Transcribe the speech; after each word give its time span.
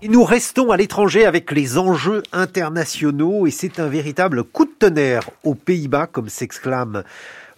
Et 0.00 0.06
nous 0.06 0.22
restons 0.22 0.70
à 0.70 0.76
l'étranger 0.76 1.26
avec 1.26 1.50
les 1.50 1.76
enjeux 1.76 2.22
internationaux 2.30 3.48
et 3.48 3.50
c'est 3.50 3.80
un 3.80 3.88
véritable 3.88 4.44
coup 4.44 4.64
de 4.64 4.70
tonnerre 4.70 5.28
aux 5.42 5.56
Pays-Bas, 5.56 6.06
comme 6.06 6.28
s'exclame 6.28 7.02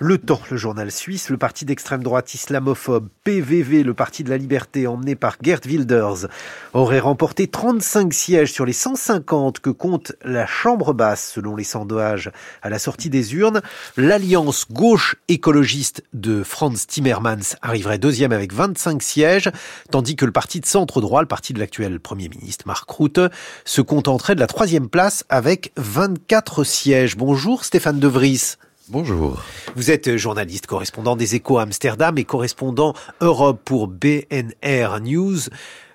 le 0.02 0.16
Temps, 0.16 0.40
le 0.50 0.56
journal 0.56 0.90
suisse, 0.90 1.29
le 1.29 1.36
parti 1.36 1.66
d'extrême 1.66 2.02
droite 2.02 2.32
islamophobe 2.32 3.10
PVV, 3.22 3.82
le 3.82 3.92
parti 3.92 4.24
de 4.24 4.30
la 4.30 4.38
liberté 4.38 4.86
emmené 4.86 5.14
par 5.14 5.36
Gert 5.42 5.61
Wilders, 5.66 6.26
aurait 6.72 7.00
remporté 7.00 7.48
35 7.48 8.14
sièges 8.14 8.50
sur 8.50 8.64
les 8.64 8.72
150 8.72 9.61
que 9.61 9.68
compte 9.68 10.12
la 10.25 10.46
Chambre 10.46 10.94
basse 10.94 11.32
selon 11.34 11.54
les 11.54 11.64
sondages 11.64 12.30
à 12.62 12.71
la 12.71 12.79
sortie 12.79 13.11
des 13.11 13.34
urnes. 13.34 13.61
L'alliance 13.98 14.64
gauche 14.72 15.16
écologiste 15.29 16.03
de 16.14 16.43
Franz 16.44 16.86
Timmermans 16.86 17.57
arriverait 17.61 17.98
deuxième 17.98 18.32
avec 18.32 18.54
25 18.54 19.03
sièges, 19.03 19.50
tandis 19.90 20.17
que 20.17 20.25
le 20.25 20.32
parti 20.32 20.61
de 20.61 20.67
centre 20.67 21.03
droit, 21.03 21.21
le 21.21 21.29
parti 21.29 21.53
de 21.53 21.58
l'actuel 21.58 22.00
Premier 22.00 22.30
ministre 22.30 22.67
Mark 22.67 22.90
Rutte, 22.90 23.21
se 23.67 23.82
contenterait 23.82 24.35
de 24.35 24.40
la 24.40 24.46
troisième 24.46 24.89
place 24.89 25.25
avec 25.29 25.72
24 25.76 26.64
sièges. 26.64 27.18
Bonjour 27.18 27.67
Stéphane 27.67 28.00
De 28.00 28.08
Vries. 28.08 28.57
Bonjour. 28.90 29.40
Vous 29.76 29.93
êtes 29.93 30.17
journaliste, 30.17 30.67
correspondant 30.67 31.14
des 31.14 31.36
Échos 31.36 31.58
à 31.58 31.62
Amsterdam 31.62 32.19
et 32.19 32.25
correspondant 32.25 32.92
Europe 33.20 33.61
pour 33.64 33.86
BNR 33.86 34.98
News. 35.00 35.39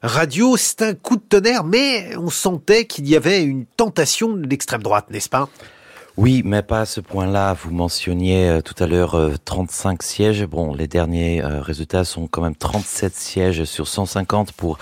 Radio, 0.01 0.55
c'est 0.55 0.81
un 0.81 0.93
coup 0.93 1.17
de 1.17 1.21
tonnerre, 1.21 1.65
mais 1.65 2.15
on 2.15 2.29
sentait 2.29 2.85
qu'il 2.85 3.09
y 3.09 3.17
avait 3.17 3.43
une 3.43 3.65
tentation 3.65 4.31
de 4.31 4.47
l'extrême 4.47 4.81
droite, 4.81 5.07
n'est-ce 5.11 5.27
pas? 5.27 5.49
Oui, 6.15 6.41
mais 6.45 6.61
pas 6.61 6.81
à 6.81 6.85
ce 6.85 7.01
point-là. 7.01 7.53
Vous 7.53 7.71
mentionniez 7.71 8.47
euh, 8.47 8.61
tout 8.61 8.81
à 8.81 8.87
l'heure 8.87 9.19
35 9.43 9.91
euh, 9.91 9.95
sièges. 9.99 10.45
Bon, 10.45 10.73
les 10.73 10.87
derniers 10.87 11.43
euh, 11.43 11.61
résultats 11.61 12.05
sont 12.05 12.27
quand 12.27 12.43
même 12.43 12.55
37 12.55 13.13
sièges 13.13 13.65
sur 13.65 13.89
150 13.89 14.53
pour 14.53 14.77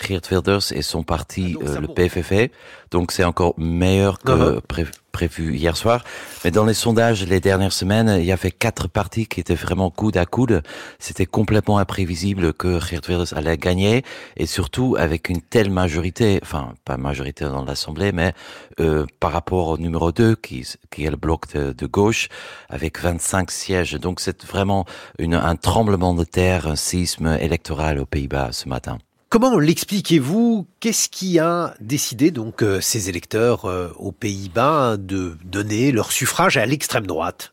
Geert 0.00 0.22
Wilders 0.30 0.72
et 0.72 0.82
son 0.82 1.02
parti, 1.02 1.56
ah, 1.60 1.68
euh, 1.68 1.80
le 1.80 1.88
PFF. 1.88 2.50
Donc 2.90 3.12
c'est 3.12 3.24
encore 3.24 3.54
meilleur 3.58 4.18
que 4.18 4.58
uh-huh. 4.58 4.90
prévu 5.12 5.54
hier 5.54 5.76
soir. 5.76 6.04
Mais 6.44 6.50
dans 6.50 6.64
les 6.64 6.74
sondages 6.74 7.26
les 7.26 7.40
dernières 7.40 7.72
semaines, 7.72 8.16
il 8.18 8.24
y 8.24 8.32
avait 8.32 8.50
quatre 8.50 8.88
partis 8.88 9.26
qui 9.26 9.40
étaient 9.40 9.54
vraiment 9.54 9.90
coude 9.90 10.16
à 10.16 10.24
coude. 10.24 10.62
C'était 10.98 11.26
complètement 11.26 11.78
imprévisible 11.78 12.54
que 12.54 12.80
Geert 12.80 13.02
Wilders 13.08 13.36
allait 13.36 13.58
gagner 13.58 14.04
et 14.36 14.46
surtout 14.46 14.96
avec 14.98 15.28
une 15.28 15.42
telle 15.42 15.70
majorité, 15.70 16.38
enfin 16.42 16.72
pas 16.84 16.96
majorité 16.96 17.44
dans 17.44 17.64
l'Assemblée, 17.64 18.12
mais 18.12 18.32
euh, 18.80 19.06
par 19.20 19.32
rapport 19.32 19.68
au 19.68 19.78
numéro 19.78 20.12
2 20.12 20.36
qui, 20.36 20.66
qui 20.90 21.04
est 21.04 21.10
le 21.10 21.16
bloc 21.16 21.52
de, 21.52 21.86
gauche 21.86 22.28
avec 22.68 23.00
25 23.00 23.50
sièges. 23.50 23.94
Donc 23.94 24.20
c'est 24.20 24.44
vraiment 24.44 24.84
une, 25.18 25.34
un 25.34 25.56
tremblement 25.56 26.14
de 26.14 26.24
terre, 26.24 26.66
un 26.66 26.76
séisme 26.76 27.36
électoral 27.40 27.98
aux 27.98 28.06
Pays-Bas 28.06 28.50
ce 28.52 28.68
matin. 28.68 28.98
Comment 29.30 29.58
l'expliquez-vous? 29.58 30.66
Qu'est-ce 30.80 31.10
qui 31.10 31.38
a 31.38 31.74
décidé 31.80 32.30
donc 32.30 32.62
euh, 32.62 32.80
ces 32.80 33.10
électeurs 33.10 33.66
euh, 33.66 33.90
aux 33.98 34.10
Pays-Bas 34.10 34.96
de 34.96 35.36
donner 35.44 35.92
leur 35.92 36.12
suffrage 36.12 36.56
à 36.56 36.64
l'extrême 36.64 37.06
droite? 37.06 37.52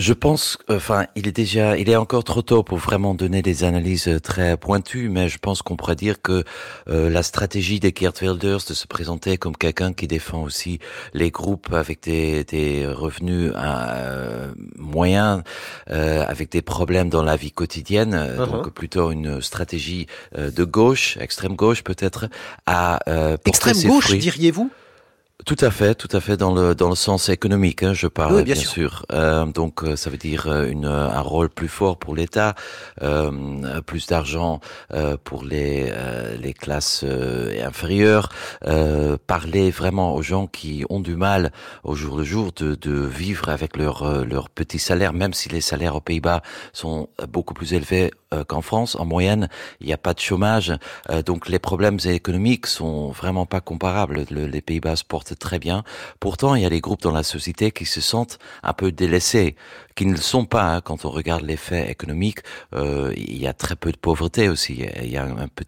Je 0.00 0.12
pense, 0.14 0.58
enfin, 0.68 1.06
il 1.14 1.28
est 1.28 1.32
déjà, 1.32 1.76
il 1.76 1.90
est 1.90 1.96
encore 1.96 2.24
trop 2.24 2.42
tôt 2.42 2.62
pour 2.62 2.78
vraiment 2.78 3.14
donner 3.14 3.42
des 3.42 3.64
analyses 3.64 4.08
euh, 4.08 4.18
très 4.18 4.56
pointues, 4.56 5.10
mais 5.10 5.28
je 5.28 5.38
pense 5.38 5.60
qu'on 5.62 5.76
pourrait 5.76 5.94
dire 5.94 6.22
que 6.22 6.42
euh, 6.88 7.10
la 7.10 7.22
stratégie 7.22 7.80
des 7.80 7.94
Geert 7.96 8.14
Wilders 8.22 8.64
de 8.68 8.74
se 8.74 8.86
présenter 8.86 9.36
comme 9.36 9.56
quelqu'un 9.56 9.92
qui 9.92 10.06
défend 10.06 10.42
aussi 10.42 10.78
les 11.12 11.30
groupes 11.30 11.72
avec 11.72 12.02
des, 12.02 12.44
des 12.44 12.86
revenus 12.86 13.52
euh, 13.54 14.52
moyens, 14.76 15.42
euh, 15.90 16.24
avec 16.26 16.50
des 16.50 16.62
problèmes 16.62 17.10
dans 17.10 17.22
la 17.22 17.36
vie 17.36 17.52
quotidienne, 17.52 18.14
uh-huh. 18.14 18.50
donc 18.50 18.70
plutôt 18.70 19.10
une 19.10 19.42
stratégie 19.42 20.06
de 20.36 20.64
gauche, 20.64 21.18
extrême 21.20 21.56
gauche 21.56 21.84
peut-être, 21.84 22.28
à 22.66 23.00
extrême 23.44 23.82
gauche, 23.82 24.16
diriez-vous? 24.16 24.70
Tout 25.46 25.56
à 25.60 25.70
fait, 25.70 25.94
tout 25.94 26.08
à 26.16 26.20
fait 26.20 26.36
dans 26.36 26.54
le 26.54 26.74
dans 26.74 26.88
le 26.88 26.94
sens 26.94 27.28
économique, 27.28 27.82
hein, 27.82 27.92
je 27.94 28.06
parle 28.06 28.42
bien, 28.42 28.54
sûr. 28.54 29.04
Euh, 29.12 29.46
donc 29.46 29.82
euh, 29.84 29.96
ça 29.96 30.10
veut 30.10 30.16
dire 30.16 30.46
euh, 30.46 30.66
une, 30.68 30.86
un 30.86 31.20
rôle 31.20 31.48
plus 31.48 31.68
fort 31.68 31.98
pour 31.98 32.14
l'État, 32.14 32.54
euh, 33.02 33.80
plus 33.82 34.06
d'argent 34.06 34.60
euh, 34.92 35.16
pour 35.22 35.44
les 35.44 35.92
les 36.40 36.52
classes 36.52 37.04
inférieures, 37.62 38.28
parler 39.26 39.70
vraiment 39.70 40.14
aux 40.14 40.22
gens 40.22 40.46
qui 40.46 40.84
ont 40.90 41.00
du 41.00 41.16
mal 41.16 41.52
au 41.84 41.94
jour 41.94 42.16
le 42.16 42.24
jour 42.24 42.52
de, 42.56 42.74
de 42.74 42.92
vivre 42.92 43.48
avec 43.48 43.76
leur 43.76 44.24
leur 44.24 44.50
petit 44.50 44.78
salaire, 44.78 45.12
même 45.12 45.34
si 45.34 45.48
les 45.48 45.60
salaires 45.60 45.96
aux 45.96 46.00
Pays-Bas 46.00 46.42
sont 46.72 47.08
beaucoup 47.28 47.54
plus 47.54 47.74
élevés 47.74 48.10
qu'en 48.46 48.62
France. 48.62 48.96
En 48.96 49.04
moyenne, 49.04 49.48
il 49.80 49.86
n'y 49.86 49.92
a 49.92 49.98
pas 49.98 50.14
de 50.14 50.20
chômage, 50.20 50.72
donc 51.26 51.48
les 51.48 51.58
problèmes 51.58 51.98
économiques 52.04 52.66
sont 52.66 53.10
vraiment 53.10 53.46
pas 53.46 53.60
comparables. 53.60 54.24
les 54.30 54.60
Pays-Bas 54.60 54.96
se 54.96 55.04
très 55.38 55.58
bien. 55.58 55.84
Pourtant, 56.18 56.54
il 56.54 56.62
y 56.62 56.66
a 56.66 56.70
des 56.70 56.80
groupes 56.80 57.02
dans 57.02 57.12
la 57.12 57.22
société 57.22 57.70
qui 57.70 57.84
se 57.84 58.00
sentent 58.00 58.38
un 58.62 58.72
peu 58.72 58.92
délaissés, 58.92 59.56
qui 60.00 60.06
ne 60.06 60.12
le 60.12 60.16
sont 60.16 60.46
pas 60.46 60.76
hein. 60.76 60.80
quand 60.80 61.04
on 61.04 61.10
regarde 61.10 61.42
les 61.42 61.58
faits 61.58 61.90
économiques. 61.90 62.38
Euh, 62.74 63.12
il 63.16 63.36
y 63.36 63.46
a 63.46 63.52
très 63.52 63.76
peu 63.76 63.92
de 63.92 63.98
pauvreté 63.98 64.48
aussi. 64.48 64.86
Il 65.02 65.10
y 65.10 65.18
a 65.18 65.24
un 65.24 65.48
peu 65.48 65.64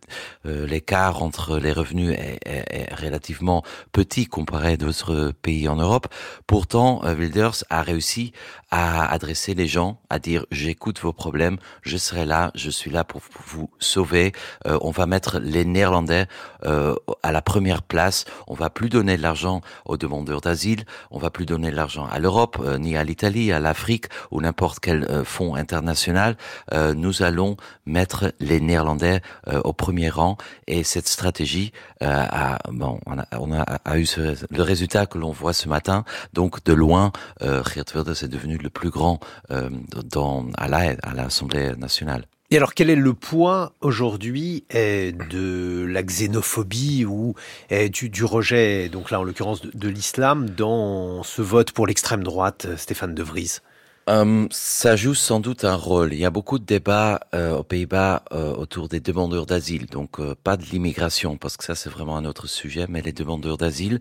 euh, 0.46 0.66
l'écart 0.66 1.22
entre 1.22 1.58
les 1.58 1.72
revenus 1.72 2.16
est, 2.16 2.94
relativement 2.94 3.62
petit 3.92 4.24
comparé 4.24 4.72
à 4.72 4.76
d'autres 4.78 5.32
pays 5.42 5.68
en 5.68 5.76
Europe. 5.76 6.06
Pourtant, 6.46 7.02
euh, 7.04 7.14
Wilders 7.14 7.64
a 7.68 7.82
réussi 7.82 8.32
à 8.70 9.12
adresser 9.12 9.52
les 9.52 9.66
gens, 9.66 10.00
à 10.08 10.18
dire 10.18 10.46
j'écoute 10.50 10.98
vos 11.00 11.12
problèmes, 11.12 11.58
je 11.82 11.98
serai 11.98 12.24
là, 12.24 12.52
je 12.54 12.70
suis 12.70 12.90
là 12.90 13.04
pour 13.04 13.20
vous 13.46 13.68
sauver. 13.80 14.32
On 14.64 14.90
va 14.90 15.04
mettre 15.04 15.40
les 15.40 15.66
Néerlandais 15.66 16.24
à 16.62 17.32
la 17.32 17.42
première 17.42 17.82
place. 17.82 18.24
On 18.46 18.54
va 18.54 18.70
plus 18.70 18.88
donner 18.88 19.18
de 19.18 19.22
l'argent 19.22 19.51
aux 19.84 19.96
demandeurs 19.96 20.40
d'asile. 20.40 20.84
On 21.10 21.18
va 21.18 21.30
plus 21.30 21.46
donner 21.46 21.70
de 21.70 21.76
l'argent 21.76 22.06
à 22.06 22.18
l'Europe, 22.18 22.58
euh, 22.64 22.78
ni 22.78 22.96
à 22.96 23.04
l'Italie, 23.04 23.52
à 23.52 23.60
l'Afrique 23.60 24.06
ou 24.30 24.40
n'importe 24.40 24.78
quel 24.80 25.04
euh, 25.04 25.24
fonds 25.24 25.54
international. 25.54 26.36
Euh, 26.72 26.94
nous 26.94 27.22
allons 27.22 27.56
mettre 27.84 28.32
les 28.40 28.60
Néerlandais 28.60 29.20
au 29.64 29.72
premier 29.72 30.08
rang. 30.08 30.36
Et 30.66 30.84
cette 30.84 31.08
stratégie 31.08 31.72
a, 32.00 32.58
bon, 32.70 33.00
on 33.06 33.18
a, 33.18 33.26
on 33.38 33.52
a, 33.52 33.62
a 33.62 33.98
eu 33.98 34.06
le 34.50 34.62
résultat 34.62 35.06
que 35.06 35.18
l'on 35.18 35.32
voit 35.32 35.52
ce 35.52 35.68
matin. 35.68 36.04
Donc 36.32 36.62
de 36.64 36.72
loin, 36.72 37.12
Geert 37.40 37.84
Wilders 37.94 38.22
est 38.22 38.28
devenu 38.28 38.56
le 38.56 38.70
plus 38.70 38.90
grand 38.90 39.18
dans, 39.50 40.46
à 40.56 40.68
l'Assemblée 40.68 41.74
nationale. 41.76 42.24
Et 42.52 42.56
alors, 42.58 42.74
quel 42.74 42.90
est 42.90 42.96
le 42.96 43.14
poids 43.14 43.72
aujourd'hui 43.80 44.64
eh, 44.68 45.12
de 45.12 45.86
la 45.88 46.02
xénophobie 46.02 47.06
ou 47.06 47.34
eh, 47.70 47.88
du, 47.88 48.24
rejet, 48.24 48.90
donc 48.90 49.10
là 49.10 49.20
en 49.20 49.22
l'occurrence 49.22 49.62
de, 49.62 49.70
de 49.72 49.88
l'islam, 49.88 50.50
dans 50.50 51.22
ce 51.22 51.40
vote 51.40 51.72
pour 51.72 51.86
l'extrême 51.86 52.22
droite, 52.22 52.66
Stéphane 52.76 53.14
De 53.14 53.22
Vries? 53.22 53.60
Um, 54.08 54.48
ça 54.50 54.96
joue 54.96 55.14
sans 55.14 55.38
doute 55.38 55.64
un 55.64 55.76
rôle. 55.76 56.12
Il 56.12 56.18
y 56.18 56.24
a 56.24 56.30
beaucoup 56.30 56.58
de 56.58 56.64
débats 56.64 57.20
euh, 57.34 57.58
aux 57.58 57.62
Pays-Bas 57.62 58.24
euh, 58.32 58.52
autour 58.52 58.88
des 58.88 58.98
demandeurs 58.98 59.46
d'asile, 59.46 59.86
donc 59.86 60.18
euh, 60.18 60.34
pas 60.42 60.56
de 60.56 60.64
l'immigration, 60.64 61.36
parce 61.36 61.56
que 61.56 61.62
ça 61.62 61.76
c'est 61.76 61.88
vraiment 61.88 62.16
un 62.16 62.24
autre 62.24 62.48
sujet, 62.48 62.86
mais 62.88 63.00
les 63.00 63.12
demandeurs 63.12 63.58
d'asile. 63.58 64.00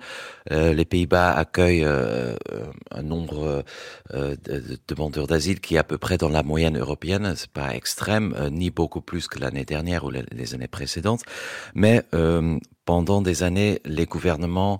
les 0.49 0.85
Pays-Bas 0.85 1.33
accueillent 1.33 1.85
un 1.85 3.03
nombre 3.03 3.63
de, 4.11 4.35
de, 4.43 4.79
demandeurs 4.87 5.27
d'asile 5.27 5.59
qui 5.59 5.75
est 5.75 5.77
à 5.77 5.83
peu 5.83 5.97
près 5.97 6.17
dans 6.17 6.29
la 6.29 6.41
moyenne 6.41 6.77
européenne. 6.77 7.33
C'est 7.35 7.51
pas 7.51 7.75
extrême, 7.75 8.35
ni 8.51 8.71
beaucoup 8.71 9.01
plus 9.01 9.27
que 9.27 9.39
l'année 9.39 9.65
dernière 9.65 10.03
ou 10.05 10.09
les, 10.09 10.23
les, 10.31 10.55
années 10.55 10.67
précédentes, 10.67 11.21
mais 11.75 12.03
pendant 12.85 13.21
des 13.21 13.43
années, 13.43 13.81
les 13.85 14.05
gouvernements 14.05 14.79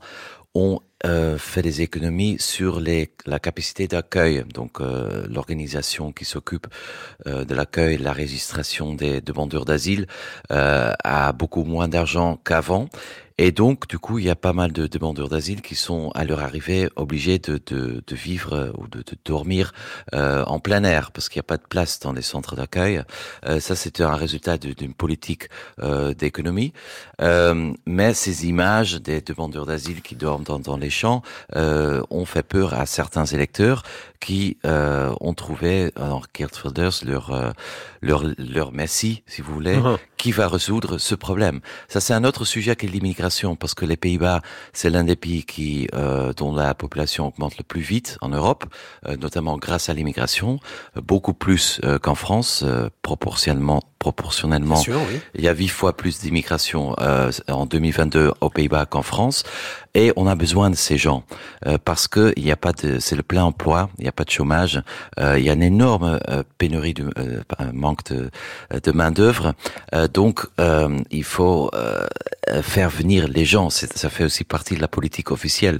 ont 0.55 0.79
euh, 1.05 1.37
fait 1.37 1.61
des 1.61 1.81
économies 1.81 2.37
sur 2.39 2.79
les, 2.79 3.11
la 3.25 3.39
capacité 3.39 3.87
d'accueil, 3.87 4.43
donc 4.53 4.81
euh, 4.81 5.25
l'organisation 5.29 6.11
qui 6.11 6.25
s'occupe 6.25 6.67
euh, 7.27 7.45
de 7.45 7.55
l'accueil, 7.55 7.97
la 7.97 8.13
registration 8.13 8.93
des 8.93 9.21
demandeurs 9.21 9.65
d'asile 9.65 10.07
euh, 10.51 10.93
a 11.03 11.31
beaucoup 11.33 11.63
moins 11.63 11.87
d'argent 11.87 12.39
qu'avant 12.43 12.87
et 13.43 13.51
donc, 13.51 13.87
du 13.87 13.97
coup, 13.97 14.19
il 14.19 14.25
y 14.25 14.29
a 14.29 14.35
pas 14.35 14.53
mal 14.53 14.71
de 14.71 14.85
demandeurs 14.85 15.27
d'asile 15.27 15.63
qui 15.63 15.73
sont, 15.73 16.11
à 16.13 16.25
leur 16.25 16.41
arrivée, 16.41 16.89
obligés 16.95 17.39
de, 17.39 17.59
de, 17.65 18.03
de 18.05 18.15
vivre 18.15 18.53
euh, 18.53 18.71
ou 18.77 18.87
de, 18.87 18.99
de 18.99 19.17
dormir 19.25 19.73
euh, 20.13 20.43
en 20.45 20.59
plein 20.59 20.83
air 20.83 21.11
parce 21.11 21.27
qu'il 21.27 21.39
n'y 21.39 21.45
a 21.45 21.49
pas 21.49 21.57
de 21.57 21.65
place 21.67 21.99
dans 21.99 22.13
les 22.13 22.21
centres 22.21 22.55
d'accueil. 22.55 23.01
Euh, 23.47 23.59
ça, 23.59 23.75
c'était 23.75 24.03
un 24.03 24.13
résultat 24.13 24.59
d'une 24.59 24.93
politique 24.93 25.49
euh, 25.79 26.13
d'économie. 26.13 26.71
Mais 27.87 28.13
ces 28.13 28.45
images 28.45 29.01
des 29.01 29.21
demandeurs 29.21 29.65
d'asile 29.65 30.03
qui 30.03 30.15
dorment 30.15 30.43
dans, 30.43 30.59
dans 30.59 30.77
les 30.77 30.90
champs 30.91 31.21
euh, 31.55 32.01
ont 32.09 32.25
fait 32.25 32.43
peur 32.43 32.73
à 32.73 32.85
certains 32.85 33.25
électeurs 33.25 33.83
qui 34.19 34.57
ont 34.63 35.33
trouvé 35.33 35.91
en 35.99 36.21
Geert 36.37 36.51
Wilders 36.63 37.03
leur, 37.05 37.53
leur, 38.01 38.23
leur 38.37 38.71
messie, 38.71 39.23
si 39.25 39.41
vous 39.41 39.51
voulez, 39.51 39.77
uh-huh. 39.77 39.97
qui 40.17 40.31
va 40.31 40.47
résoudre 40.47 40.99
ce 40.99 41.15
problème. 41.15 41.59
Ça, 41.87 41.99
c'est 41.99 42.13
un 42.13 42.23
autre 42.23 42.45
sujet 42.45 42.75
qui 42.75 42.85
est 42.85 42.89
l'immigration 42.89 43.55
parce 43.55 43.73
que 43.73 43.83
les 43.83 43.97
Pays-Bas, 43.97 44.41
c'est 44.73 44.91
l'un 44.91 45.03
des 45.03 45.15
pays 45.15 45.43
qui 45.43 45.87
euh, 45.93 46.33
dont 46.33 46.53
la 46.53 46.73
population 46.73 47.27
augmente 47.27 47.57
le 47.57 47.63
plus 47.63 47.81
vite 47.81 48.17
en 48.21 48.29
Europe, 48.29 48.65
euh, 49.07 49.15
notamment 49.17 49.57
grâce 49.57 49.89
à 49.89 49.93
l'immigration, 49.93 50.59
beaucoup 50.95 51.33
plus 51.33 51.81
euh, 51.83 51.99
qu'en 51.99 52.15
France, 52.15 52.63
proportionnellement 53.01 53.81
proportionnellement. 54.01 54.81
Il 55.35 55.43
y 55.43 55.47
a 55.47 55.53
huit 55.53 55.67
fois 55.67 55.95
plus 55.95 56.19
d'immigration 56.19 56.95
euh, 56.99 57.31
en 57.47 57.67
2022 57.67 58.31
aux 58.41 58.49
Pays-Bas 58.49 58.87
qu'en 58.87 59.03
France, 59.03 59.43
et 59.93 60.13
on 60.15 60.25
a 60.27 60.35
besoin 60.35 60.69
de 60.69 60.75
ces 60.75 60.97
gens 60.97 61.23
euh, 61.67 61.77
parce 61.83 62.07
que 62.07 62.33
il 62.37 62.43
n'y 62.43 62.51
a 62.51 62.55
pas 62.55 62.71
de, 62.71 62.99
c'est 62.99 63.15
le 63.15 63.23
plein 63.23 63.43
emploi, 63.43 63.89
il 63.97 64.03
n'y 64.03 64.07
a 64.07 64.13
pas 64.13 64.23
de 64.23 64.29
chômage, 64.29 64.81
euh, 65.19 65.37
il 65.37 65.43
y 65.43 65.49
a 65.49 65.53
une 65.53 65.63
énorme 65.63 66.19
euh, 66.29 66.43
pénurie 66.57 66.93
de 66.93 67.09
manque 67.73 68.05
de, 68.05 68.31
de 68.71 68.91
main 68.91 69.11
d'œuvre, 69.11 69.53
donc 70.13 70.45
il 71.11 71.23
faut 71.23 71.69
faire 72.61 72.89
venir 72.89 73.27
les 73.27 73.45
gens. 73.45 73.69
Ça 73.69 74.09
fait 74.09 74.23
aussi 74.23 74.43
partie 74.43 74.75
de 74.75 74.81
la 74.81 74.87
politique 74.87 75.31
officielle. 75.31 75.79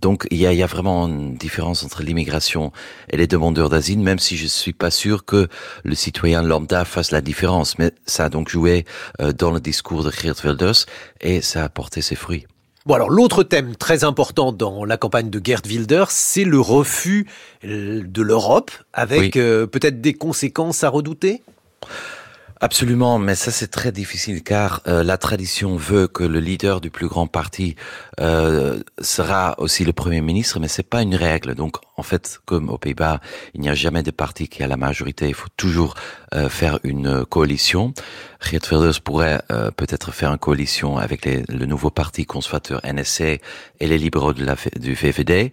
donc 0.00 0.26
il 0.30 0.38
y 0.38 0.46
a, 0.46 0.52
il 0.52 0.58
y 0.58 0.62
a 0.62 0.66
vraiment 0.66 1.06
une 1.06 1.34
différence 1.36 1.82
entre 1.84 2.02
l'immigration 2.02 2.72
et 3.10 3.16
les 3.16 3.26
demandeurs 3.26 3.70
d'asile, 3.70 4.00
même 4.00 4.18
si 4.18 4.36
je 4.36 4.46
suis 4.46 4.72
pas 4.72 4.90
sûr 4.90 5.24
que 5.24 5.48
le 5.84 5.94
citoyen 5.94 6.42
lambda 6.42 6.84
fasse 6.84 7.10
la 7.10 7.20
différence. 7.20 7.31
Mais 7.78 7.92
ça 8.06 8.26
a 8.26 8.28
donc 8.28 8.48
joué 8.48 8.84
dans 9.38 9.50
le 9.50 9.60
discours 9.60 10.04
de 10.04 10.10
Geert 10.10 10.44
Wilders 10.44 10.86
et 11.20 11.40
ça 11.40 11.64
a 11.64 11.68
porté 11.68 12.02
ses 12.02 12.16
fruits. 12.16 12.46
Bon 12.84 12.94
alors 12.94 13.10
l'autre 13.10 13.44
thème 13.44 13.76
très 13.76 14.02
important 14.02 14.50
dans 14.50 14.84
la 14.84 14.96
campagne 14.96 15.30
de 15.30 15.40
Gerd 15.42 15.64
Wilders, 15.68 16.10
c'est 16.10 16.42
le 16.42 16.58
refus 16.58 17.28
euh, 17.64 18.02
de 18.04 18.22
l'Europe 18.22 18.72
avec 18.92 19.36
euh, 19.36 19.68
peut-être 19.68 20.00
des 20.00 20.14
conséquences 20.14 20.82
à 20.82 20.88
redouter? 20.88 21.42
Absolument, 22.60 23.18
mais 23.18 23.36
ça 23.36 23.52
c'est 23.52 23.68
très 23.68 23.92
difficile 23.92 24.42
car 24.42 24.82
euh, 24.88 25.04
la 25.04 25.16
tradition 25.16 25.76
veut 25.76 26.08
que 26.08 26.24
le 26.24 26.40
leader 26.40 26.80
du 26.80 26.90
plus 26.90 27.08
grand 27.08 27.28
parti 27.28 27.76
euh, 28.20 28.80
sera 29.00 29.54
aussi 29.58 29.84
le 29.84 29.92
premier 29.92 30.20
ministre, 30.20 30.58
mais 30.58 30.68
c'est 30.68 30.88
pas 30.88 31.02
une 31.02 31.14
règle. 31.14 31.54
Donc 31.54 31.76
en 32.02 32.04
fait, 32.10 32.40
comme 32.46 32.68
aux 32.68 32.78
Pays-Bas, 32.78 33.20
il 33.54 33.60
n'y 33.60 33.68
a 33.68 33.74
jamais 33.74 34.02
de 34.02 34.10
parti 34.10 34.48
qui 34.48 34.64
a 34.64 34.66
la 34.66 34.76
majorité. 34.76 35.28
Il 35.28 35.34
faut 35.34 35.54
toujours 35.56 35.94
euh, 36.34 36.48
faire 36.48 36.80
une 36.82 37.24
coalition. 37.24 37.94
Geert 38.42 38.72
Wilders 38.72 39.00
pourrait 39.02 39.40
peut-être 39.76 40.10
faire 40.10 40.32
une 40.32 40.38
coalition 40.38 40.98
avec 40.98 41.24
le 41.26 41.64
nouveau 41.64 41.90
parti 41.90 42.26
conservateur 42.26 42.80
NSC 42.84 43.40
et 43.78 43.86
les 43.86 43.98
libéraux 43.98 44.32
du 44.32 44.94
VVD, 44.94 45.52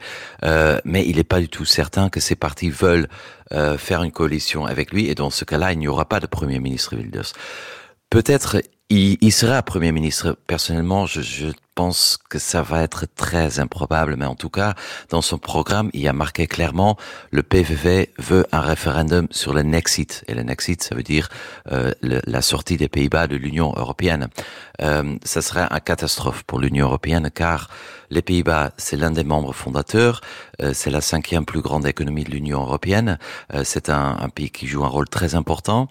mais 0.86 1.06
il 1.06 1.18
n'est 1.18 1.24
pas 1.24 1.40
du 1.40 1.50
tout 1.50 1.66
certain 1.66 2.10
que 2.10 2.20
ces 2.20 2.36
partis 2.36 2.72
veulent 2.72 3.08
euh, 3.52 3.80
faire 3.80 4.04
une 4.04 4.12
coalition 4.12 4.66
avec 4.66 4.92
lui. 4.92 5.08
Et 5.08 5.16
dans 5.16 5.32
ce 5.32 5.44
cas-là, 5.44 5.74
il 5.74 5.80
n'y 5.80 5.88
aura 5.88 6.06
pas 6.06 6.20
de 6.20 6.28
Premier 6.28 6.60
ministre 6.60 6.96
Wilders. 6.96 7.34
Peut-être 8.12 8.62
il, 8.90 9.18
il 9.22 9.32
sera 9.32 9.64
Premier 9.64 9.92
ministre. 9.92 10.38
Personnellement, 10.46 11.08
je, 11.08 11.22
je 11.22 11.48
pense 11.80 12.18
que 12.28 12.40
ça 12.40 12.62
va 12.62 12.84
être 12.84 13.06
très 13.16 13.62
improbable, 13.62 14.18
mais 14.18 14.26
en 14.26 14.36
tout 14.36 14.50
cas, 14.50 14.74
dans 15.12 15.22
son 15.22 15.38
programme, 15.38 15.90
il 15.94 16.02
y 16.02 16.10
a 16.10 16.14
marqué 16.14 16.46
clairement 16.46 16.98
le 17.32 17.42
PVV 17.42 18.10
veut 18.18 18.46
un 18.52 18.60
référendum 18.60 19.28
sur 19.32 19.54
le 19.54 19.62
Nexit. 19.62 20.26
Et 20.28 20.34
le 20.34 20.44
Nexit, 20.44 20.84
ça 20.84 20.94
veut 20.94 21.04
dire 21.04 21.30
euh, 21.72 21.94
la 22.02 22.42
sortie 22.42 22.76
des 22.76 22.90
Pays-Bas 22.90 23.28
de 23.28 23.38
l'Union 23.38 23.74
européenne. 23.78 24.28
Euh, 24.82 25.16
ça 25.24 25.42
serait 25.42 25.68
une 25.72 25.80
catastrophe 25.80 26.44
pour 26.44 26.60
l'Union 26.60 26.88
européenne, 26.88 27.30
car 27.34 27.70
les 28.10 28.22
Pays-Bas, 28.22 28.72
c'est 28.78 28.98
l'un 28.98 29.12
des 29.12 29.24
membres 29.24 29.54
fondateurs, 29.54 30.22
euh, 30.62 30.72
c'est 30.74 30.90
la 30.90 31.02
cinquième 31.02 31.46
plus 31.46 31.62
grande 31.62 31.86
économie 31.86 32.24
de 32.24 32.32
l'Union 32.32 32.62
européenne, 32.62 33.20
euh, 33.54 33.62
c'est 33.64 33.90
un, 33.90 34.18
un, 34.20 34.30
pays 34.30 34.50
qui 34.50 34.68
joue 34.68 34.84
un 34.84 34.88
rôle 34.88 35.08
très 35.08 35.36
important. 35.36 35.88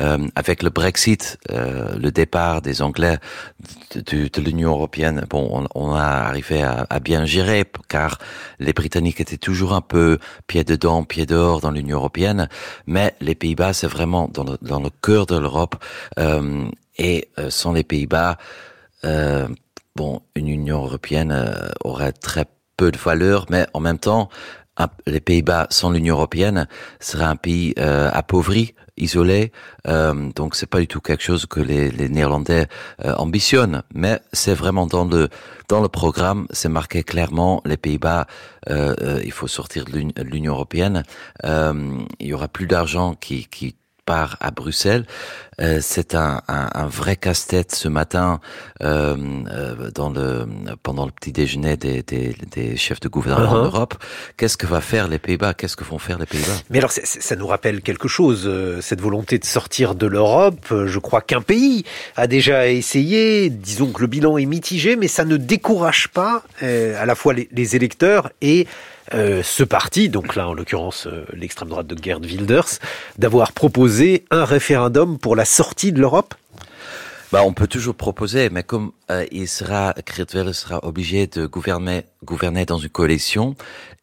Euh, 0.00 0.26
avec 0.34 0.62
le 0.62 0.70
Brexit, 0.70 1.38
euh, 1.50 1.96
le 1.96 2.10
départ 2.10 2.62
des 2.62 2.82
Anglais 2.82 3.18
de, 3.94 4.40
l'Union 4.40 4.72
européenne 4.72 5.24
bon, 5.30 5.66
on, 5.74 5.94
a 5.94 6.02
arrivé 6.02 6.62
à, 6.62 6.98
bien 7.00 7.24
gérer 7.24 7.64
car 7.88 8.18
les 8.58 8.72
Britanniques 8.72 9.20
étaient 9.20 9.36
toujours 9.36 9.72
un 9.72 9.80
peu 9.80 10.18
pied 10.46 10.64
dedans, 10.64 11.04
pied 11.04 11.26
dehors 11.26 11.60
dans 11.60 11.70
l'Union 11.70 11.98
européenne, 11.98 12.48
mais 12.86 13.14
les 13.20 13.34
Pays-Bas 13.34 13.72
c'est 13.72 13.86
vraiment 13.86 14.28
dans 14.28 14.44
le, 14.44 14.90
cœur 15.02 15.26
de 15.26 15.36
l'Europe. 15.36 15.76
Euh, 16.18 16.64
et 16.96 17.28
sans 17.48 17.72
les 17.72 17.82
Pays-Bas, 17.82 18.38
bon, 19.96 20.22
une 20.36 20.48
Union 20.48 20.84
européenne 20.84 21.54
aurait 21.82 22.12
très 22.12 22.46
peu 22.76 22.92
de 22.92 22.98
valeur, 22.98 23.46
mais 23.50 23.66
en 23.74 23.80
même 23.80 23.98
temps, 23.98 24.28
les 25.06 25.20
Pays-Bas 25.20 25.66
sans 25.70 25.90
l'Union 25.90 26.16
européenne 26.16 26.66
serait 27.00 27.24
un 27.24 27.36
pays 27.36 27.74
euh, 27.78 28.10
appauvri 28.12 28.74
isolé. 28.96 29.52
Euh, 29.88 30.30
donc 30.34 30.54
c'est 30.54 30.66
pas 30.66 30.80
du 30.80 30.86
tout 30.86 31.00
quelque 31.00 31.22
chose 31.22 31.46
que 31.46 31.60
les, 31.60 31.90
les 31.90 32.08
Néerlandais 32.08 32.66
euh, 33.04 33.14
ambitionnent, 33.16 33.82
mais 33.94 34.20
c'est 34.32 34.54
vraiment 34.54 34.86
dans 34.86 35.04
le 35.04 35.28
dans 35.68 35.80
le 35.80 35.88
programme, 35.88 36.46
c'est 36.50 36.68
marqué 36.68 37.02
clairement 37.02 37.62
les 37.64 37.76
Pays-Bas. 37.76 38.26
Euh, 38.68 38.94
euh 39.00 39.20
il 39.24 39.32
faut 39.32 39.48
sortir 39.48 39.84
de 39.84 40.22
l'Union 40.22 40.52
européenne. 40.52 41.02
Euh, 41.44 41.98
il 42.20 42.26
y 42.26 42.34
aura 42.34 42.48
plus 42.48 42.66
d'argent 42.66 43.14
qui 43.14 43.46
qui 43.46 43.76
part 44.04 44.36
à 44.40 44.50
Bruxelles. 44.50 45.04
Euh, 45.60 45.78
c'est 45.80 46.14
un, 46.16 46.42
un, 46.48 46.68
un, 46.74 46.86
vrai 46.86 47.14
casse-tête 47.16 47.72
ce 47.74 47.86
matin 47.88 48.40
euh, 48.82 49.16
euh, 49.48 49.90
dans 49.94 50.10
le 50.10 50.46
pendant 50.82 51.06
le 51.06 51.12
petit 51.12 51.30
déjeuner 51.30 51.76
des, 51.76 52.02
des, 52.02 52.34
des 52.50 52.76
chefs 52.76 52.98
de 52.98 53.08
gouvernement 53.08 53.52
uh 53.52 53.56
-huh. 53.56 53.60
en 53.60 53.64
Europe. 53.70 53.94
Qu'est-ce 54.36 54.56
que 54.56 54.66
va 54.66 54.80
faire 54.80 55.06
les 55.06 55.20
Pays-Bas? 55.20 55.54
Qu'est-ce 55.54 55.76
que 55.76 55.84
vont 55.84 56.00
faire 56.08 56.18
les 56.18 56.26
Pays-Bas? 56.26 56.58
Mais 56.70 56.78
alors 56.78 56.90
ça 56.92 57.36
nous 57.36 57.46
rappelle 57.46 57.82
quelque 57.82 58.08
chose 58.08 58.42
euh, 58.46 58.80
cette 58.88 59.00
volonté 59.00 59.38
de 59.38 59.44
sortir 59.44 59.94
de 59.94 60.06
l'Europe. 60.14 60.64
Euh, 60.72 60.88
je 60.94 60.98
crois 61.06 61.22
qu'un 61.28 61.44
pays 61.54 61.84
a 62.16 62.26
déjà 62.26 62.58
essayé. 62.80 63.48
Disons 63.48 63.92
que 63.94 64.00
le 64.00 64.08
bilan 64.08 64.32
est 64.42 64.46
mitigé, 64.56 64.96
mais 64.96 65.08
ça 65.08 65.24
ne 65.24 65.36
décourage 65.36 66.08
pas 66.08 66.42
euh, 66.62 67.02
à 67.02 67.06
la 67.06 67.14
fois 67.14 67.32
les, 67.38 67.48
les 67.58 67.68
électeurs 67.78 68.24
et 68.40 68.66
euh, 69.12 69.42
ce 69.42 69.62
parti, 69.62 70.08
donc 70.08 70.34
là 70.34 70.48
en 70.48 70.54
l'occurrence 70.54 71.06
euh, 71.06 71.26
l'extrême 71.34 71.68
droite 71.68 71.86
de 71.86 72.02
Gerd 72.02 72.24
Wilders, 72.24 72.78
d'avoir 73.18 73.52
proposé 73.52 74.24
un 74.30 74.44
référendum 74.44 75.18
pour 75.18 75.36
la 75.36 75.44
sortie 75.44 75.92
de 75.92 76.00
l'Europe? 76.00 76.34
Bah, 77.30 77.42
on 77.44 77.52
peut 77.52 77.66
toujours 77.66 77.96
proposer, 77.96 78.48
mais 78.48 78.62
comme 78.62 78.92
euh, 79.10 79.26
il 79.32 79.48
sera, 79.48 79.92
Wilders 80.06 80.54
sera 80.54 80.84
obligé 80.84 81.26
de 81.26 81.46
gouverner, 81.46 82.04
gouverner 82.24 82.64
dans 82.64 82.78
une 82.78 82.88
coalition, 82.88 83.54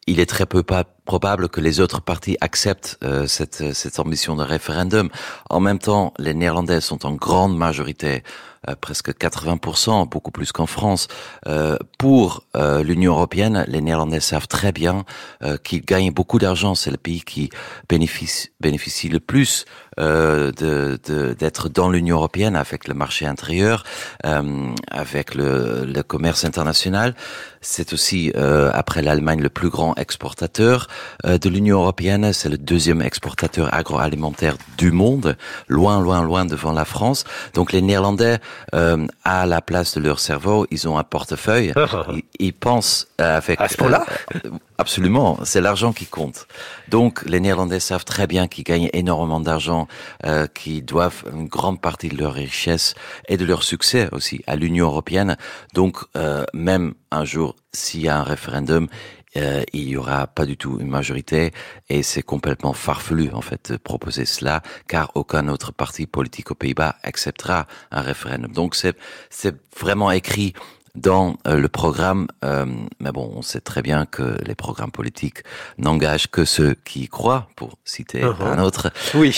il 0.06 0.18
est 0.20 0.26
très 0.26 0.46
peu 0.46 0.62
pas 0.62 0.84
probable 1.04 1.48
que 1.48 1.60
les 1.60 1.80
autres 1.80 2.00
partis 2.00 2.36
acceptent 2.40 2.98
euh, 3.04 3.26
cette, 3.26 3.74
cette 3.74 3.98
ambition 3.98 4.36
de 4.36 4.42
référendum. 4.42 5.10
En 5.50 5.60
même 5.60 5.78
temps, 5.78 6.14
les 6.18 6.34
Néerlandais 6.34 6.80
sont 6.80 7.04
en 7.06 7.12
grande 7.12 7.56
majorité, 7.56 8.22
euh, 8.68 8.74
presque 8.80 9.10
80%, 9.10 10.08
beaucoup 10.08 10.30
plus 10.30 10.52
qu'en 10.52 10.66
France. 10.66 11.08
Euh, 11.48 11.76
pour 11.98 12.44
euh, 12.54 12.84
l'Union 12.84 13.14
européenne, 13.14 13.64
les 13.66 13.80
Néerlandais 13.80 14.20
savent 14.20 14.46
très 14.46 14.70
bien 14.70 15.04
euh, 15.42 15.56
qu'ils 15.56 15.84
gagnent 15.84 16.12
beaucoup 16.12 16.38
d'argent. 16.38 16.76
C'est 16.76 16.92
le 16.92 16.96
pays 16.96 17.22
qui 17.22 17.50
bénéficie, 17.88 18.50
bénéficie 18.60 19.08
le 19.08 19.18
plus 19.18 19.64
euh, 19.98 20.52
d'être 20.52 21.68
de, 21.68 21.72
dans 21.72 21.90
l'Union 21.90 22.16
européenne 22.16 22.54
avec 22.54 22.86
le 22.86 22.94
marché 22.94 23.26
intérieur, 23.26 23.84
avec 24.22 25.34
le, 25.34 25.84
le, 25.84 26.02
commerce 26.02 26.44
international. 26.44 27.14
C'est 27.60 27.92
aussi, 27.92 28.11
après 28.34 29.02
l'Allemagne, 29.02 29.40
le 29.40 29.50
plus 29.50 29.68
grand 29.68 29.94
exportateur. 29.96 30.88
Euh, 31.24 31.38
de 31.38 31.48
l'Union 31.48 31.80
européenne. 31.80 32.32
C'est 32.32 32.48
le 32.48 32.58
deuxième 32.58 33.02
exportateur 33.02 33.72
agroalimentaire 33.74 34.56
du 34.78 34.92
monde, 34.92 35.36
loin, 35.68 36.00
loin, 36.00 36.22
loin 36.22 36.44
devant 36.44 36.72
la 36.72 36.84
France. 36.84 37.24
Donc 37.54 37.72
les 37.72 37.82
Néerlandais, 37.82 38.38
euh, 38.74 39.06
à 39.24 39.46
la 39.46 39.60
place 39.60 39.94
de 39.94 40.00
leur 40.00 40.18
cerveau, 40.20 40.66
ils 40.70 40.88
ont 40.88 40.98
un 40.98 41.04
portefeuille. 41.04 41.72
ils, 42.12 42.22
ils 42.38 42.52
pensent 42.52 43.08
avec... 43.18 43.60
À 43.60 43.68
ce 43.68 43.76
point-là 43.76 44.04
euh, 44.34 44.50
Absolument, 44.78 45.38
c'est 45.44 45.60
l'argent 45.60 45.92
qui 45.92 46.06
compte. 46.06 46.48
Donc 46.88 47.22
les 47.24 47.38
Néerlandais 47.38 47.78
savent 47.78 48.04
très 48.04 48.26
bien 48.26 48.48
qu'ils 48.48 48.64
gagnent 48.64 48.90
énormément 48.92 49.38
d'argent, 49.38 49.86
euh, 50.26 50.48
qu'ils 50.48 50.84
doivent 50.84 51.24
une 51.32 51.46
grande 51.46 51.80
partie 51.80 52.08
de 52.08 52.16
leur 52.16 52.34
richesse 52.34 52.94
et 53.28 53.36
de 53.36 53.44
leur 53.44 53.62
succès 53.62 54.08
aussi 54.10 54.42
à 54.48 54.56
l'Union 54.56 54.86
européenne. 54.86 55.36
Donc 55.74 55.98
euh, 56.16 56.44
même 56.52 56.94
un 57.12 57.24
jour, 57.24 57.56
s'il 57.72 58.02
y 58.02 58.08
a 58.08 58.18
un 58.18 58.22
référendum, 58.22 58.88
euh, 59.36 59.62
il 59.72 59.88
y 59.88 59.96
aura 59.96 60.26
pas 60.26 60.44
du 60.44 60.56
tout 60.58 60.78
une 60.78 60.88
majorité 60.90 61.52
et 61.88 62.02
c'est 62.02 62.22
complètement 62.22 62.74
farfelu 62.74 63.30
en 63.32 63.40
fait 63.40 63.72
de 63.72 63.76
proposer 63.78 64.26
cela 64.26 64.62
car 64.88 65.10
aucun 65.14 65.48
autre 65.48 65.72
parti 65.72 66.06
politique 66.06 66.50
aux 66.50 66.54
Pays-Bas 66.54 66.96
acceptera 67.02 67.66
un 67.90 68.02
référendum. 68.02 68.52
Donc 68.52 68.74
c'est 68.74 68.96
c'est 69.30 69.56
vraiment 69.80 70.10
écrit 70.10 70.52
dans 70.94 71.36
euh, 71.46 71.58
le 71.58 71.68
programme, 71.70 72.26
euh, 72.44 72.66
mais 73.00 73.12
bon, 73.12 73.32
on 73.34 73.40
sait 73.40 73.62
très 73.62 73.80
bien 73.80 74.04
que 74.04 74.36
les 74.44 74.54
programmes 74.54 74.90
politiques 74.90 75.42
n'engagent 75.78 76.30
que 76.30 76.44
ceux 76.44 76.74
qui 76.84 77.04
y 77.04 77.08
croient, 77.08 77.48
pour 77.56 77.78
citer 77.84 78.20
uh 78.20 78.26
-huh. 78.26 78.52
un 78.52 78.58
autre. 78.58 78.92
Oui. 79.14 79.32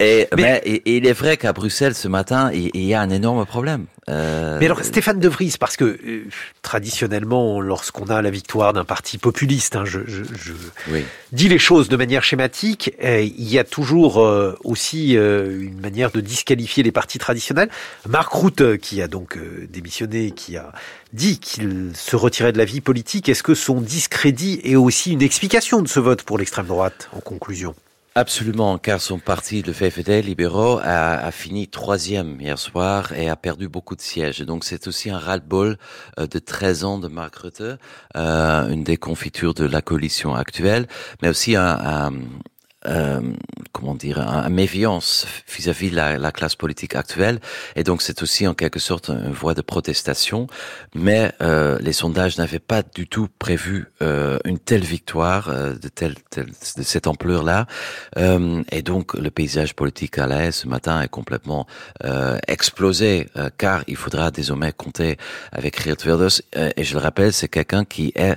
Et, 0.00 0.26
mais, 0.36 0.42
mais 0.42 0.62
et, 0.64 0.96
il 0.96 1.06
est 1.06 1.12
vrai 1.12 1.36
qu'à 1.36 1.52
Bruxelles 1.52 1.94
ce 1.94 2.08
matin, 2.08 2.50
il, 2.52 2.70
il, 2.74 2.84
y 2.84 2.94
a 2.94 3.00
un 3.00 3.10
énorme 3.10 3.46
problème. 3.46 3.86
Euh... 4.08 4.58
Mais 4.58 4.66
alors 4.66 4.82
Stéphane 4.82 5.20
De 5.20 5.28
Vries, 5.28 5.54
parce 5.60 5.76
que 5.76 5.84
euh, 5.84 6.24
traditionnellement, 6.62 7.60
lorsqu'on 7.60 8.06
a 8.06 8.20
la 8.20 8.30
victoire 8.30 8.72
d'un 8.72 8.84
parti 8.84 9.18
populiste, 9.18 9.76
hein, 9.76 9.84
je, 9.84 10.00
je, 10.06 10.24
je 10.24 10.52
oui. 10.90 11.04
dis 11.30 11.48
les 11.48 11.58
choses 11.58 11.88
de 11.88 11.96
manière 11.96 12.24
schématique, 12.24 12.94
euh, 13.04 13.20
il 13.20 13.48
y 13.48 13.58
a 13.58 13.64
toujours 13.64 14.16
aussi 14.64 15.12
une 15.12 15.80
manière 15.80 16.10
de 16.10 16.20
disqualifier 16.20 16.82
les 16.82 16.92
partis 16.92 17.18
traditionnels. 17.18 17.68
Marc 18.08 18.32
Rutte, 18.32 18.78
qui 18.78 19.02
a 19.02 19.08
donc 19.08 19.38
démissionné, 19.68 20.32
qui 20.32 20.56
a 20.56 20.72
dit 21.12 21.38
qu'il 21.38 21.92
se 21.94 22.16
retirait 22.16 22.52
de 22.52 22.58
la 22.58 22.64
vie 22.64 22.80
politique, 22.80 23.28
est-ce 23.28 23.42
que 23.42 23.54
son 23.54 23.80
discrédit 23.80 24.60
est 24.64 24.76
aussi 24.76 25.12
une 25.12 25.22
explication 25.22 25.80
de 25.80 25.88
ce 25.88 26.00
vote 26.00 26.22
pour 26.22 26.38
l'extrême 26.38 26.66
droite, 26.66 27.08
en 27.12 27.20
conclusion? 27.20 27.74
Absolument, 28.14 28.76
car 28.76 29.00
son 29.00 29.18
parti, 29.18 29.62
le 29.62 29.72
VVD 29.72 30.20
libéraux, 30.20 30.78
a, 30.82 31.14
a, 31.14 31.30
fini 31.30 31.66
troisième 31.66 32.38
hier 32.38 32.58
soir 32.58 33.14
et 33.14 33.30
a 33.30 33.36
perdu 33.36 33.70
beaucoup 33.70 33.96
de 33.96 34.02
sièges. 34.02 34.40
donc 34.40 34.64
c'est 34.64 34.86
aussi 34.86 35.08
un 35.08 35.16
ras-le-bol 35.16 35.78
euh, 36.20 36.26
de 36.26 36.38
13 36.38 36.84
ans 36.84 36.98
de 36.98 37.08
Mark 37.08 37.34
Rutte, 37.36 37.62
euh, 38.14 38.68
une 38.68 38.84
déconfiture 38.84 39.54
de 39.54 39.64
la 39.64 39.80
coalition 39.80 40.34
actuelle, 40.34 40.88
mais 41.22 41.30
aussi 41.30 41.56
un, 41.56 41.64
un, 41.64 42.12
euh, 42.86 43.32
comment 43.82 43.94
dire, 43.96 44.20
un, 44.20 44.48
méfiance 44.48 45.26
vis-à-vis 45.48 45.90
de 45.90 45.96
la, 45.96 46.16
la, 46.16 46.30
classe 46.30 46.54
politique 46.54 46.94
actuelle. 46.94 47.40
Et 47.74 47.82
donc, 47.82 48.00
c'est 48.00 48.22
aussi 48.22 48.46
en 48.46 48.54
quelque 48.54 48.78
sorte 48.78 49.08
une 49.08 49.32
voie 49.32 49.54
de 49.54 49.60
protestation. 49.60 50.46
Mais 50.94 51.32
euh, 51.42 51.78
les 51.80 51.92
sondages 51.92 52.38
n'avaient 52.38 52.60
pas 52.60 52.82
du 52.82 53.08
tout 53.08 53.28
prévu 53.40 53.88
euh, 54.00 54.38
une 54.44 54.58
telle 54.58 54.84
victoire 54.84 55.48
euh, 55.48 55.74
de 55.74 55.88
telle, 55.88 56.14
telle, 56.30 56.46
de 56.76 56.82
cette 56.82 57.08
ampleur-là. 57.08 57.66
Euh, 58.18 58.62
et 58.70 58.82
donc, 58.82 59.14
le 59.14 59.30
paysage 59.30 59.74
politique 59.74 60.16
à 60.18 60.26
l'Est 60.28 60.52
ce 60.52 60.68
matin 60.68 61.02
est 61.02 61.08
complètement 61.08 61.66
euh, 62.04 62.38
explosé, 62.46 63.26
car 63.58 63.82
il 63.88 63.96
faudra 63.96 64.30
désormais 64.30 64.72
compter 64.72 65.16
avec 65.50 65.82
Geert 65.82 65.96
Wilders. 66.06 66.42
et 66.76 66.84
je 66.84 66.94
le 66.94 67.00
rappelle, 67.00 67.32
c'est 67.32 67.48
quelqu'un 67.48 67.84
qui 67.84 68.12
est 68.14 68.36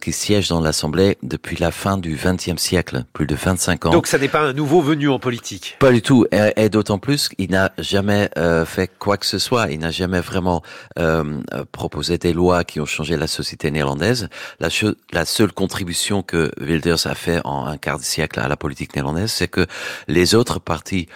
qui 0.00 0.12
siège 0.12 0.48
dans 0.48 0.60
l'Assemblée 0.60 1.18
depuis 1.22 1.56
la 1.56 1.70
fin 1.70 1.96
du 1.98 2.16
XXe 2.16 2.60
siècle, 2.60 3.04
plus 3.12 3.26
de 3.26 3.34
25 3.34 3.84
donc 3.90 4.06
ça 4.06 4.18
n'est 4.18 4.28
pas 4.28 4.52
venu 4.64 5.08
en 5.08 5.18
politique 5.18 5.76
Pas 5.78 5.92
du 5.92 6.02
tout. 6.02 6.26
Et, 6.32 6.68
d'autant 6.68 6.98
plus 6.98 7.28
qu'il 7.28 7.50
n'a 7.50 7.72
jamais 7.78 8.30
euh, 8.36 8.64
fait 8.64 8.90
quoi 8.98 9.16
que 9.16 9.26
ce 9.26 9.38
soit. 9.38 9.70
Il 9.70 9.80
n'a 9.80 9.90
jamais 9.90 10.20
vraiment 10.20 10.62
euh, 10.98 11.42
proposé 11.72 12.18
des 12.18 12.32
lois 12.32 12.64
qui 12.64 12.80
ont 12.80 12.86
changé 12.86 13.16
la 13.16 13.26
société 13.26 13.70
néerlandaise. 13.70 14.28
La, 14.60 15.24
seule 15.24 15.52
contribution 15.52 16.22
que 16.22 16.50
Wilders 16.60 17.06
a 17.06 17.14
fait 17.14 17.40
en 17.44 17.66
un 17.66 17.76
quart 17.76 17.98
de 17.98 18.04
siècle 18.04 18.40
à 18.40 18.48
la 18.48 18.56
politique 18.56 18.94
néerlandaise, 18.94 19.30
c'est 19.30 19.48
que 19.48 19.66
les 20.08 20.34
autres 20.34 20.58
partis 20.58 21.08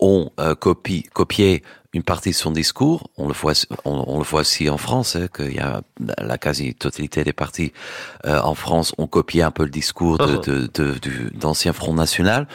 ont 0.00 0.30
euh, 0.40 0.54
copié 0.54 1.62
une 1.94 2.02
partie 2.02 2.30
de 2.30 2.34
son 2.34 2.50
discours. 2.50 3.08
On 3.16 3.28
le 3.28 3.32
voit, 3.32 3.52
on, 3.84 4.18
le 4.18 4.24
voit 4.24 4.40
aussi 4.40 4.68
en 4.68 4.76
France, 4.76 5.16
hein, 5.16 5.28
qu'il 5.34 5.54
y 5.54 5.60
a 5.60 5.82
la 6.18 6.38
quasi-totalité 6.38 7.22
des 7.24 7.32
partis 7.32 7.72
euh, 8.26 8.40
en 8.40 8.54
France 8.54 8.92
ont 8.98 9.06
copié 9.06 9.42
un 9.42 9.52
peu 9.52 9.62
le 9.62 9.70
discours 9.70 10.18
de, 10.18 10.36
de, 10.36 10.66
de, 10.66 11.30
d'ancien 11.32 11.72
Front 11.72 11.94
National. 11.94 12.48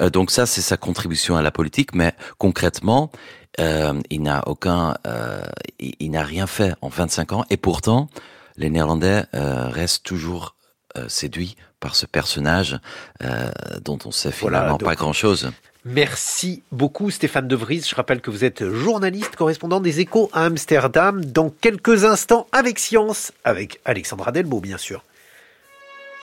Euh, 0.00 0.10
donc 0.10 0.30
ça, 0.30 0.46
c'est 0.46 0.60
sa 0.60 0.76
contribution 0.76 1.36
à 1.36 1.42
la 1.42 1.50
politique, 1.50 1.94
mais 1.94 2.14
concrètement, 2.38 3.10
euh, 3.60 3.94
il 4.10 4.22
n'a 4.22 4.42
aucun, 4.46 4.94
il, 5.78 6.10
n'a 6.10 6.22
rien 6.22 6.46
fait 6.46 6.74
en 6.82 6.88
25 6.88 7.32
ans, 7.32 7.44
et 7.50 7.56
pourtant, 7.56 8.08
les 8.56 8.70
Néerlandais 8.70 9.24
restent 9.32 10.04
toujours 10.04 10.56
séduits 11.08 11.56
par 11.80 11.96
ce 11.96 12.06
personnage 12.06 12.78
dont 13.82 13.98
on 14.04 14.10
sait 14.10 14.32
finalement 14.32 14.78
pas 14.78 14.94
grand-chose. 14.94 15.50
Merci 15.84 16.62
beaucoup 16.70 17.10
Stéphane 17.10 17.48
De 17.48 17.56
Vries. 17.56 17.84
Je 17.88 17.96
rappelle 17.96 18.20
que 18.20 18.30
vous 18.30 18.44
êtes 18.44 18.68
journaliste, 18.70 19.34
correspondant 19.34 19.80
des 19.80 19.98
échos 19.98 20.30
à 20.32 20.44
Amsterdam. 20.44 21.24
Dans 21.24 21.50
quelques 21.50 22.04
instants, 22.04 22.46
avec 22.52 22.78
Science, 22.78 23.32
avec 23.42 23.80
Alexandra 23.84 24.30
Delbo 24.30 24.60
bien 24.60 24.78
sûr. 24.78 25.02